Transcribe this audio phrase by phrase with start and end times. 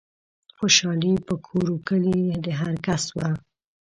[0.57, 3.29] خوشحالي په کور و کلي د هرکس وه